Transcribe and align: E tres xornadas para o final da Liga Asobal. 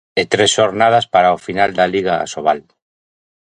E 0.21 0.23
tres 0.33 0.51
xornadas 0.57 1.05
para 1.13 1.35
o 1.35 1.41
final 1.45 1.71
da 1.79 1.85
Liga 1.93 2.13
Asobal. 2.25 2.59